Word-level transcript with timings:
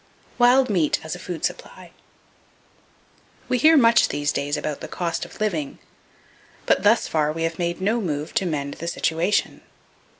Wild 0.39 0.67
Meat 0.67 0.99
As 1.05 1.13
A 1.13 1.19
Food 1.19 1.45
Supply. 1.45 1.91
—We 3.47 3.59
hear 3.59 3.77
much 3.77 4.07
these 4.07 4.31
days 4.31 4.57
about 4.57 4.81
the 4.81 4.87
high 4.87 4.93
cost 4.93 5.25
of 5.25 5.39
living, 5.39 5.77
but 6.65 6.81
thus 6.81 7.07
far 7.07 7.31
we 7.31 7.43
have 7.43 7.59
made 7.59 7.79
no 7.79 8.01
move 8.01 8.33
to 8.33 8.47
mend 8.47 8.73
the 8.73 8.87
situation. 8.87 9.61